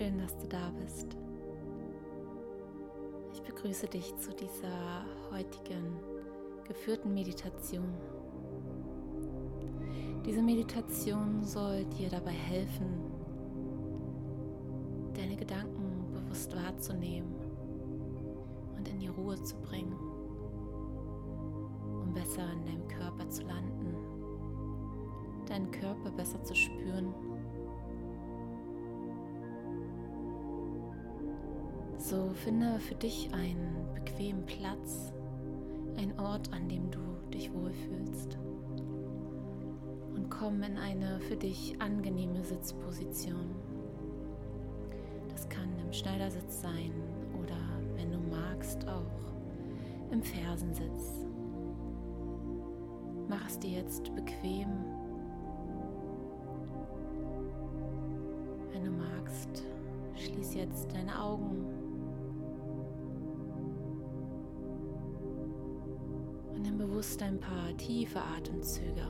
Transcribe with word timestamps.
Schön, 0.00 0.18
dass 0.18 0.34
du 0.38 0.48
da 0.48 0.72
bist. 0.82 1.14
Ich 3.34 3.42
begrüße 3.42 3.86
dich 3.86 4.16
zu 4.16 4.30
dieser 4.30 5.04
heutigen 5.30 5.98
geführten 6.66 7.12
Meditation. 7.12 7.92
Diese 10.24 10.40
Meditation 10.40 11.44
soll 11.44 11.84
dir 11.84 12.08
dabei 12.08 12.30
helfen, 12.30 12.86
deine 15.12 15.36
Gedanken 15.36 16.10
bewusst 16.14 16.56
wahrzunehmen 16.56 17.34
und 18.78 18.88
in 18.88 19.00
die 19.00 19.08
Ruhe 19.08 19.42
zu 19.42 19.54
bringen, 19.56 19.98
um 22.02 22.14
besser 22.14 22.50
in 22.54 22.64
deinem 22.64 22.88
Körper 22.88 23.28
zu 23.28 23.42
landen, 23.42 23.94
deinen 25.46 25.70
Körper 25.70 26.10
besser 26.10 26.42
zu 26.42 26.54
spüren 26.54 27.12
So 32.10 32.28
finde 32.34 32.80
für 32.80 32.96
dich 32.96 33.32
einen 33.32 33.86
bequemen 33.94 34.44
Platz, 34.44 35.12
einen 35.96 36.18
Ort, 36.18 36.52
an 36.52 36.68
dem 36.68 36.90
du 36.90 36.98
dich 37.32 37.54
wohlfühlst. 37.54 38.36
Und 40.16 40.28
komm 40.28 40.60
in 40.64 40.76
eine 40.76 41.20
für 41.20 41.36
dich 41.36 41.80
angenehme 41.80 42.42
Sitzposition. 42.42 43.54
Das 45.28 45.48
kann 45.48 45.68
im 45.78 45.92
Schneidersitz 45.92 46.60
sein 46.62 46.90
oder, 47.40 47.56
wenn 47.94 48.10
du 48.10 48.18
magst, 48.18 48.88
auch 48.88 50.10
im 50.10 50.20
Fersensitz. 50.20 51.24
Mach 53.28 53.46
es 53.46 53.56
dir 53.60 53.70
jetzt 53.70 54.12
bequem. 54.16 54.68
Wenn 58.72 58.84
du 58.84 58.90
magst, 58.90 59.62
schließ 60.16 60.54
jetzt 60.54 60.92
deine 60.92 61.16
Augen 61.16 61.79
bewusst 67.00 67.22
ein 67.22 67.40
paar 67.40 67.74
tiefe 67.78 68.20
Atemzüge. 68.20 69.06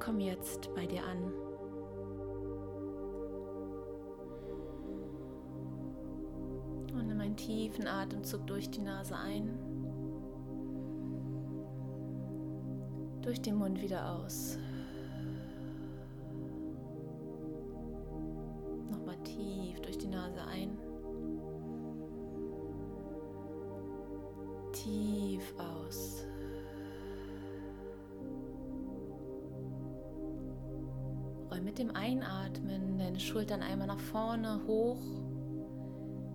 Komm 0.00 0.18
jetzt 0.18 0.74
bei 0.74 0.86
dir 0.86 1.04
an. 1.04 1.32
Und 6.92 7.06
nimm 7.06 7.20
einen 7.20 7.36
tiefen 7.36 7.86
Atemzug 7.86 8.44
durch 8.48 8.68
die 8.68 8.80
Nase 8.80 9.14
ein. 9.16 9.56
Durch 13.22 13.40
den 13.40 13.54
Mund 13.54 13.80
wieder 13.80 14.16
aus. 14.16 14.58
Roll 31.60 31.64
mit 31.64 31.78
dem 31.78 31.94
Einatmen 31.94 32.98
deine 32.98 33.20
Schultern 33.20 33.62
einmal 33.62 33.86
nach 33.86 33.98
vorne, 33.98 34.60
hoch, 34.66 34.96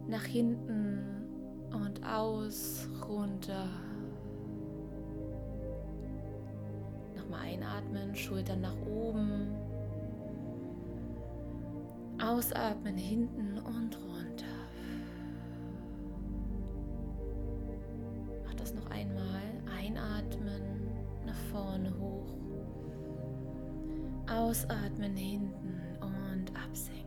nach 0.07 0.23
hinten 0.23 0.99
und 1.73 2.05
aus, 2.05 2.87
runter. 3.07 3.67
Nochmal 7.15 7.41
einatmen, 7.41 8.15
Schultern 8.15 8.61
nach 8.61 8.77
oben. 8.85 9.47
Ausatmen, 12.21 12.95
hinten 12.95 13.57
und 13.57 13.97
runter. 13.97 14.15
Ausatmen 24.29 25.15
hinten 25.15 25.81
und 26.01 26.51
absenken. 26.55 27.05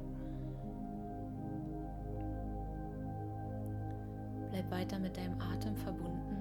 Bleib 4.51 4.71
weiter 4.71 4.99
mit 4.99 5.17
deinem 5.17 5.41
Atem 5.41 5.77
verbunden. 5.77 6.37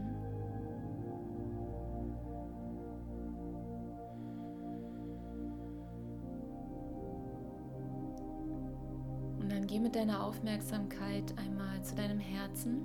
Und 9.40 9.52
dann 9.52 9.66
geh 9.66 9.80
mit 9.80 9.96
deiner 9.96 10.24
Aufmerksamkeit 10.24 11.34
einmal 11.38 11.82
zu 11.82 11.96
deinem 11.96 12.20
Herzen. 12.20 12.82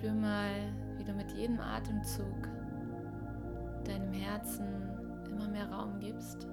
Spür 0.00 0.14
mal, 0.14 0.72
wie 0.96 1.04
du 1.04 1.12
mit 1.12 1.30
jedem 1.32 1.60
Atemzug 1.60 2.48
deinem 3.84 4.14
Herzen 4.14 4.64
immer 5.30 5.46
mehr 5.46 5.70
Raum 5.70 6.00
gibst. 6.00 6.48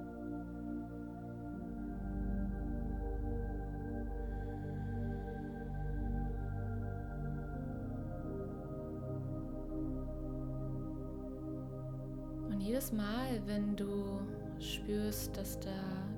Und 12.50 12.60
jedes 12.60 12.92
Mal, 12.92 13.40
wenn 13.46 13.74
du 13.76 14.20
spürst, 14.58 15.34
dass 15.38 15.58
da 15.60 15.70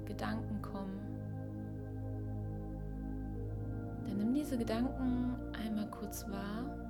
Gedanken 0.04 0.60
kommen, 0.62 0.98
dann 4.08 4.18
nimm 4.18 4.34
diese 4.34 4.58
Gedanken 4.58 5.36
einmal 5.64 5.88
kurz 5.92 6.28
wahr 6.28 6.89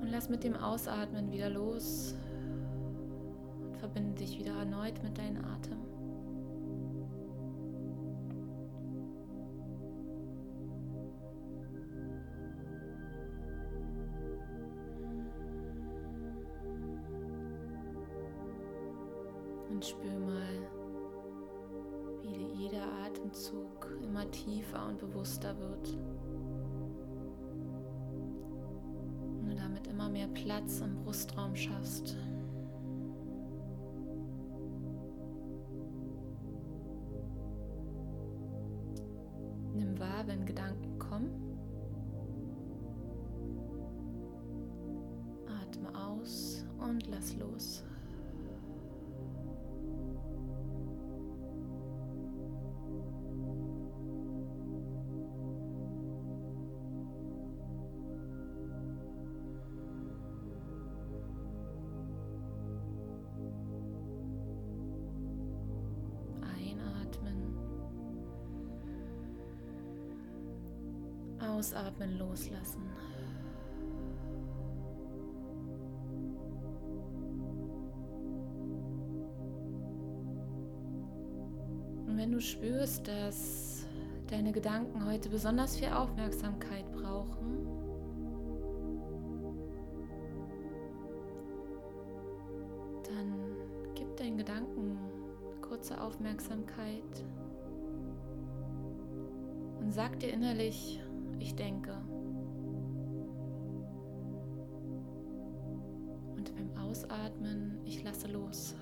und 0.00 0.10
lass 0.10 0.28
mit 0.28 0.44
dem 0.44 0.56
Ausatmen 0.56 1.30
wieder 1.30 1.50
los 1.50 2.14
und 3.62 3.76
verbinde 3.76 4.14
dich 4.14 4.38
wieder 4.38 4.54
erneut 4.54 5.02
mit 5.02 5.16
deinem 5.18 5.44
Atem. 5.44 5.78
Und 19.70 19.84
spür 19.84 20.18
mal, 20.18 20.68
wie 22.22 22.64
jeder 22.64 22.82
Atemzug 23.04 23.98
immer 24.02 24.30
tiefer 24.30 24.88
und 24.88 24.98
bewusster 24.98 25.56
wird. 25.58 25.96
Platz 30.34 30.80
im 30.80 30.96
Brustraum 31.04 31.54
schaffst. 31.54 32.16
Nimm 39.74 39.98
wahr, 39.98 40.26
wenn 40.26 40.44
Gedanken 40.44 40.98
kommen. 40.98 41.30
Atme 45.62 45.88
aus 45.94 46.66
und 46.78 47.06
lass 47.06 47.36
los. 47.36 47.84
Ausatmen 71.60 72.18
loslassen. 72.18 72.80
Und 82.06 82.16
wenn 82.16 82.32
du 82.32 82.40
spürst, 82.40 83.06
dass 83.06 83.86
deine 84.30 84.52
Gedanken 84.52 85.04
heute 85.04 85.28
besonders 85.28 85.76
viel 85.76 85.90
Aufmerksamkeit 85.90 86.90
brauchen, 86.92 87.66
dann 93.04 93.34
gib 93.94 94.16
deinen 94.16 94.38
Gedanken 94.38 94.98
kurze 95.60 96.00
Aufmerksamkeit 96.00 97.24
Und 99.80 99.92
sag 99.92 100.18
dir 100.20 100.32
innerlich, 100.32 101.00
ich 101.40 101.56
denke. 101.56 101.92
Und 106.36 106.54
beim 106.54 106.70
Ausatmen, 106.76 107.80
ich 107.84 108.04
lasse 108.04 108.28
los. 108.28 108.74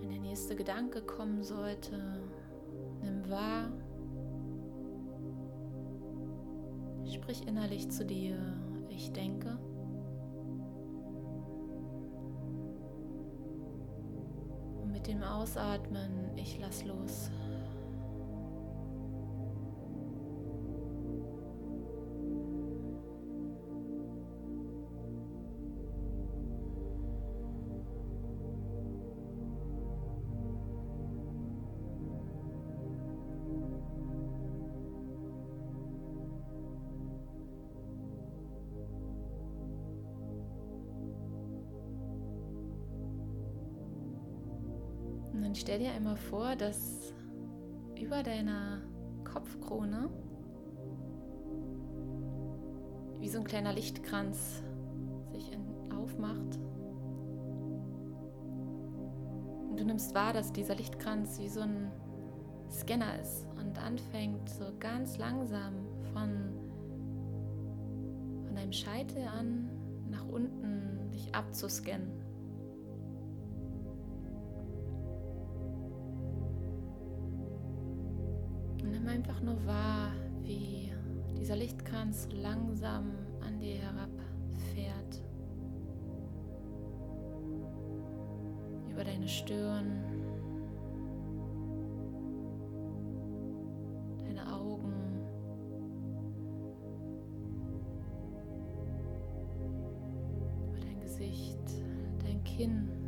Wenn 0.00 0.10
der 0.10 0.20
nächste 0.20 0.56
Gedanke 0.56 1.02
kommen 1.02 1.44
sollte, 1.44 2.02
nimm 3.02 3.30
wahr, 3.30 3.70
Sprich 7.24 7.48
innerlich 7.48 7.88
zu 7.90 8.04
dir, 8.04 8.36
ich 8.90 9.10
denke. 9.12 9.58
Dem 15.06 15.22
Ausatmen, 15.22 16.36
ich 16.36 16.58
lass 16.60 16.84
los. 16.84 17.30
Und 45.54 45.58
stell 45.60 45.78
dir 45.78 45.92
einmal 45.92 46.16
vor, 46.16 46.56
dass 46.56 47.14
über 47.94 48.24
deiner 48.24 48.80
Kopfkrone 49.22 50.10
wie 53.20 53.28
so 53.28 53.38
ein 53.38 53.44
kleiner 53.44 53.72
Lichtkranz 53.72 54.64
sich 55.30 55.56
aufmacht. 55.96 56.58
Und 59.70 59.78
du 59.78 59.84
nimmst 59.84 60.12
wahr, 60.12 60.32
dass 60.32 60.52
dieser 60.52 60.74
Lichtkranz 60.74 61.38
wie 61.38 61.48
so 61.48 61.60
ein 61.60 61.92
Scanner 62.68 63.20
ist 63.20 63.46
und 63.56 63.78
anfängt 63.78 64.48
so 64.48 64.64
ganz 64.80 65.18
langsam 65.18 65.74
von, 66.12 66.52
von 68.44 68.56
deinem 68.56 68.72
Scheitel 68.72 69.22
an 69.22 69.70
nach 70.10 70.26
unten 70.26 71.12
dich 71.12 71.32
abzuscannen. 71.32 72.23
Einfach 79.24 79.40
nur 79.40 79.66
wahr, 79.66 80.12
wie 80.42 80.92
dieser 81.38 81.56
Lichtkranz 81.56 82.28
langsam 82.30 83.12
an 83.40 83.58
dir 83.58 83.76
herabfährt. 83.76 85.22
Über 88.90 89.02
deine 89.02 89.26
Stirn, 89.26 90.04
deine 94.26 94.52
Augen. 94.52 94.92
Über 100.68 100.80
dein 100.80 101.00
Gesicht, 101.00 101.58
dein 102.22 102.44
Kinn. 102.44 103.03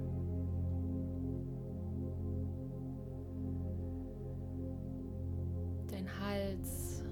Hals, 6.20 7.03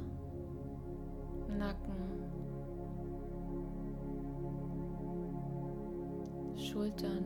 Nacken, 1.49 1.95
Schultern. 6.57 7.25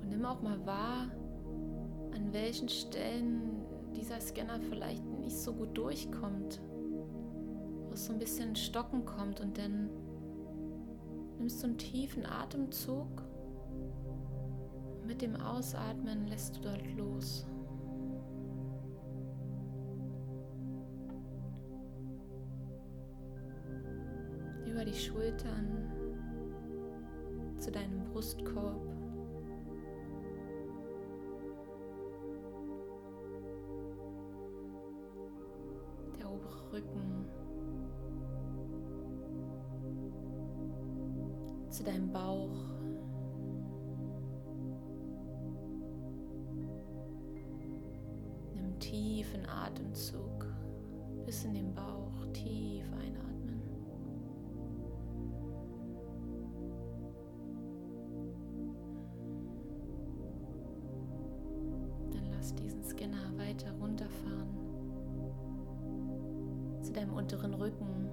Und 0.00 0.08
nimm 0.08 0.24
auch 0.24 0.42
mal 0.42 0.64
wahr, 0.66 1.10
an 2.14 2.32
welchen 2.32 2.68
Stellen 2.68 3.62
dieser 3.94 4.20
Scanner 4.20 4.60
vielleicht 4.60 5.04
nicht 5.20 5.36
so 5.36 5.52
gut 5.52 5.76
durchkommt, 5.76 6.60
wo 7.86 7.92
es 7.92 8.06
so 8.06 8.12
ein 8.12 8.18
bisschen 8.18 8.56
Stocken 8.56 9.04
kommt 9.04 9.40
und 9.40 9.58
dann 9.58 9.90
nimmst 11.38 11.62
du 11.62 11.68
einen 11.68 11.78
tiefen 11.78 12.26
Atemzug 12.26 13.22
mit 15.06 15.20
dem 15.20 15.36
Ausatmen 15.36 16.26
lässt 16.28 16.56
du 16.56 16.60
dort 16.62 16.86
los. 16.96 17.46
Über 24.66 24.84
die 24.84 24.94
Schultern 24.94 25.90
zu 27.58 27.70
deinem 27.70 28.04
Brustkorb. 28.04 28.82
Der 36.18 36.30
obere 36.30 36.72
Rücken. 36.72 37.24
Zu 41.68 41.84
deinem 41.84 42.10
Bauch. 42.12 42.73
Atemzug 49.64 50.46
bis 51.24 51.44
in 51.44 51.54
den 51.54 51.74
Bauch 51.74 52.26
tief 52.32 52.84
einatmen. 52.92 53.62
Dann 62.10 62.26
lass 62.30 62.54
diesen 62.54 62.82
Scanner 62.84 63.36
weiter 63.38 63.72
runterfahren 63.80 64.48
zu 66.82 66.92
deinem 66.92 67.14
unteren 67.14 67.54
Rücken. 67.54 68.10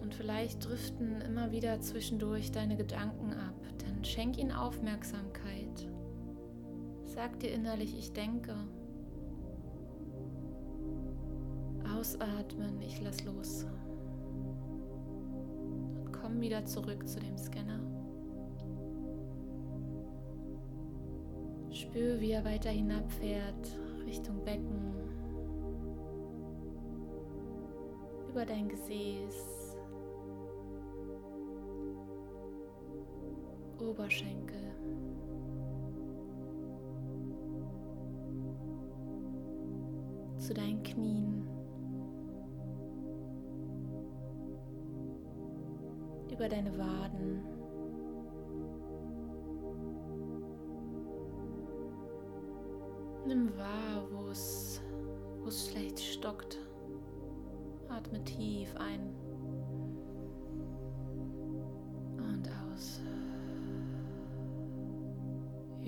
Und 0.00 0.14
vielleicht 0.14 0.66
driften 0.66 1.20
immer 1.20 1.52
wieder 1.52 1.78
zwischendurch 1.82 2.50
deine 2.50 2.76
Gedanken 2.76 3.34
ab 3.34 3.54
schenk 4.06 4.38
ihnen 4.38 4.52
Aufmerksamkeit. 4.52 5.88
Sag 7.04 7.40
dir 7.40 7.50
innerlich, 7.52 7.96
ich 7.98 8.12
denke. 8.12 8.54
Ausatmen, 11.96 12.80
ich 12.80 13.00
lass 13.00 13.24
los. 13.24 13.66
Und 16.04 16.12
komm 16.12 16.40
wieder 16.40 16.64
zurück 16.64 17.08
zu 17.08 17.18
dem 17.18 17.36
Scanner. 17.36 17.80
Spür, 21.70 22.20
wie 22.20 22.32
er 22.32 22.44
weiter 22.44 22.70
hinabfährt 22.70 23.78
Richtung 24.06 24.44
Becken, 24.44 24.92
über 28.28 28.44
dein 28.44 28.68
Gesäß, 28.68 29.57
Oberschenkel. 33.88 34.58
Zu 40.36 40.52
deinen 40.52 40.82
Knien. 40.82 41.46
Über 46.30 46.48
deine 46.48 46.76
Waden. 46.78 47.42
Nimm 53.26 53.56
wahr, 53.56 54.06
wo 54.12 54.28
es, 54.30 54.80
vielleicht 55.72 55.98
stockt. 55.98 56.58
Atme 57.88 58.22
tief 58.24 58.74
ein. 58.76 59.27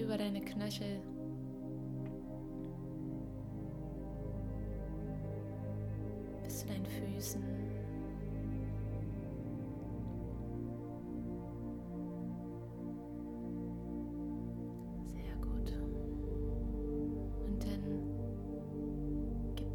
Über 0.00 0.16
deine 0.16 0.40
Knöchel. 0.40 1.00
Bis 6.42 6.60
zu 6.60 6.66
deinen 6.66 6.86
Füßen. 6.86 7.42
Sehr 15.04 15.36
gut. 15.40 15.72
Und 17.46 17.64
dann 17.64 18.10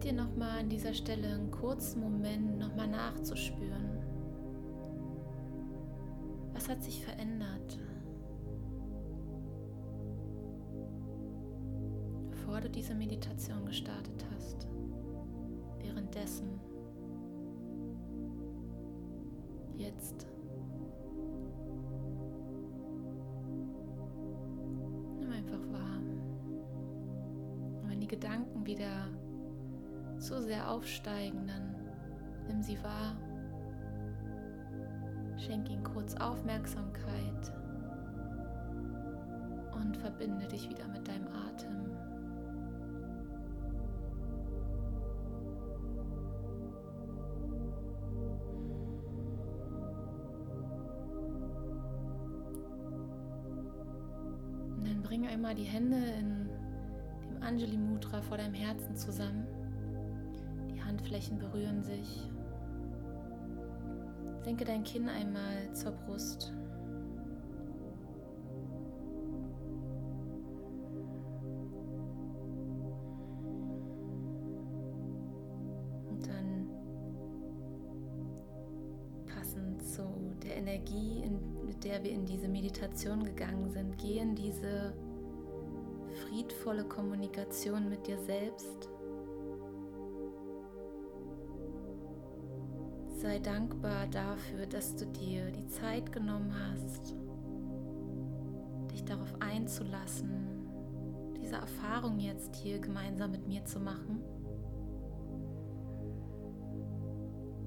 dir 0.04 0.14
nochmal 0.14 0.60
an 0.60 0.70
dieser 0.70 0.94
Stelle 0.94 1.28
einen 1.30 1.52
kurzen 1.52 2.02
Moment 2.02 2.60
nochmal 2.60 2.88
nachzuspüren. 2.88 3.90
Was 6.54 6.70
hat 6.70 6.84
sich 6.84 7.04
verändert? 7.04 7.80
Du 12.66 12.72
diese 12.72 12.96
Meditation 12.96 13.64
gestartet 13.64 14.26
hast, 14.34 14.68
währenddessen, 15.80 16.60
jetzt. 19.78 20.26
Nimm 25.20 25.32
einfach 25.32 25.60
wahr. 25.72 26.00
Und 27.84 27.90
wenn 27.90 28.00
die 28.02 28.08
Gedanken 28.08 28.66
wieder 28.66 29.10
zu 30.18 30.42
sehr 30.42 30.72
aufsteigen, 30.72 31.46
dann 31.46 31.76
nimm 32.48 32.64
sie 32.64 32.82
wahr. 32.82 33.16
Schenk 35.38 35.70
ihnen 35.70 35.84
kurz 35.84 36.16
Aufmerksamkeit 36.16 37.54
und 39.76 39.96
verbinde 39.98 40.48
dich 40.48 40.68
wieder 40.68 40.88
mit 40.88 41.08
deinem 41.08 41.28
Atem. 41.28 41.95
Einmal 55.46 55.64
die 55.64 55.70
Hände 55.70 55.98
in 56.20 56.50
dem 57.30 57.44
Anjali 57.44 57.78
Mudra 57.78 58.20
vor 58.24 58.38
deinem 58.38 58.56
Herzen 58.56 58.96
zusammen. 58.96 59.46
Handflächen 60.84 61.38
berühren 61.38 61.84
sich. 61.84 62.32
Senke 64.44 64.66
dein 64.66 64.84
Kinn 64.84 65.08
einmal 65.08 65.72
zur 65.74 65.92
Brust. 65.92 66.52
Und 76.10 76.28
dann 76.28 76.68
passend 79.28 79.84
zu 79.84 80.02
der 80.44 80.58
Energie, 80.58 81.30
mit 81.64 81.84
der 81.84 82.04
wir 82.04 82.10
in 82.10 82.26
diese 82.26 82.48
Meditation 82.48 83.24
gegangen 83.24 83.70
sind, 83.70 83.96
geh 84.00 84.18
in 84.18 84.34
diese 84.34 84.96
friedvolle 86.36 86.84
Kommunikation 86.84 87.90
mit 87.90 88.08
dir 88.08 88.18
selbst. 88.18 88.90
sei 93.18 93.40
dankbar 93.40 94.06
dafür, 94.08 94.68
dass 94.68 94.96
du 94.98 95.06
dir 95.08 95.50
die 95.50 95.66
Zeit 95.68 96.12
genommen 96.12 96.54
hast, 96.54 97.16
dich 98.92 99.04
darauf 99.04 99.34
einzulassen, 99.40 100.68
diese 101.36 101.56
Erfahrung 101.56 102.20
jetzt 102.20 102.56
hier 102.58 102.78
gemeinsam 102.78 103.32
mit 103.32 103.48
mir 103.48 103.66
zu 103.66 103.80
machen. 103.80 104.22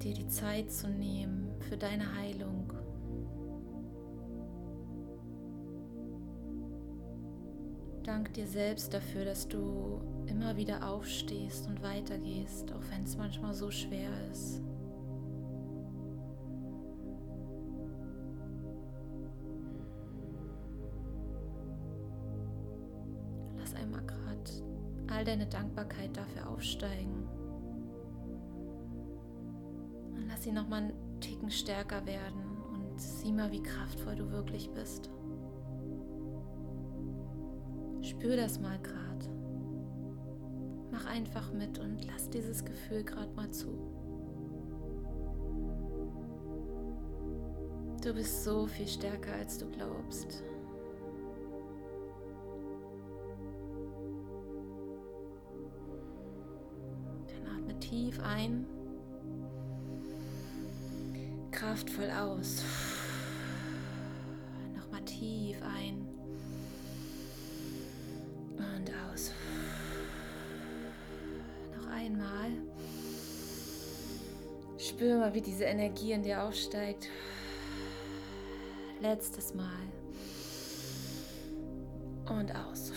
Dir 0.01 0.13
die 0.13 0.27
Zeit 0.27 0.71
zu 0.71 0.87
nehmen 0.87 1.49
für 1.67 1.75
deine 1.75 2.15
Heilung. 2.15 2.58
Dank 8.09 8.33
dir 8.33 8.47
selbst 8.47 8.91
dafür, 8.91 9.23
dass 9.23 9.47
du 9.47 10.01
immer 10.25 10.57
wieder 10.57 10.89
aufstehst 10.89 11.67
und 11.67 11.83
weitergehst, 11.83 12.73
auch 12.73 12.81
wenn 12.91 13.03
es 13.03 13.15
manchmal 13.15 13.53
so 13.53 13.69
schwer 13.69 14.09
ist. 14.31 14.63
all 25.19 25.25
deine 25.25 25.47
Dankbarkeit 25.47 26.15
dafür 26.15 26.49
aufsteigen. 26.49 27.27
Und 30.15 30.27
lass 30.29 30.43
sie 30.43 30.53
nochmal 30.53 30.83
einen 30.83 31.19
Ticken 31.19 31.51
stärker 31.51 32.05
werden 32.05 32.41
und 32.71 33.01
sieh 33.01 33.33
mal, 33.33 33.51
wie 33.51 33.61
kraftvoll 33.61 34.15
du 34.15 34.31
wirklich 34.31 34.69
bist. 34.69 35.09
Spür 38.09 38.35
das 38.35 38.59
mal 38.59 38.79
gerade. 38.79 39.29
Mach 40.91 41.05
einfach 41.05 41.53
mit 41.53 41.77
und 41.77 42.07
lass 42.07 42.27
dieses 42.27 42.65
Gefühl 42.65 43.03
gerade 43.03 43.31
mal 43.35 43.51
zu. 43.51 43.67
Du 48.03 48.13
bist 48.15 48.43
so 48.43 48.65
viel 48.65 48.87
stärker, 48.87 49.33
als 49.33 49.59
du 49.59 49.69
glaubst. 49.69 50.43
tief 57.79 58.19
ein, 58.19 58.67
kraftvoll 61.49 62.11
aus. 62.11 62.61
Nochmal 64.75 65.01
tief 65.05 65.57
ein 65.63 66.18
und 68.79 68.91
aus. 69.11 69.31
Noch 71.75 71.87
einmal. 71.91 72.51
Spür 74.77 75.19
mal, 75.19 75.33
wie 75.33 75.41
diese 75.41 75.65
Energie 75.65 76.13
in 76.13 76.23
dir 76.23 76.43
aufsteigt. 76.43 77.07
Letztes 79.01 79.53
Mal. 79.53 79.65
Und 82.29 82.55
aus. 82.55 82.91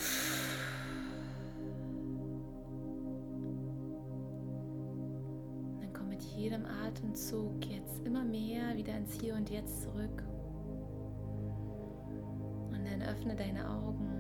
jedem 6.37 6.67
Atemzug 6.67 7.65
jetzt 7.67 8.05
immer 8.05 8.25
mehr 8.25 8.75
ins 8.75 9.21
Hier 9.21 9.35
und 9.35 9.49
Jetzt 9.49 9.83
zurück. 9.83 10.25
Und 12.71 12.85
dann 12.85 13.03
öffne 13.03 13.37
deine 13.37 13.69
Augen 13.69 14.12